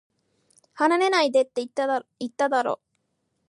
[0.73, 1.69] 離れないでって、言っ
[2.35, 2.79] ただろ